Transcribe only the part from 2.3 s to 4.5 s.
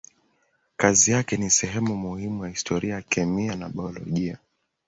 ya historia ya kemia na biolojia.